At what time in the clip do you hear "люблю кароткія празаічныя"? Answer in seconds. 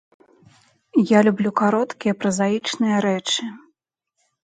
1.27-2.97